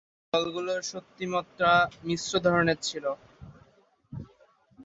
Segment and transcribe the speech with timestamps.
[0.33, 1.71] দলগুলোর শক্তিমত্তা
[2.03, 3.05] মিশ্র ধরনের ছিল।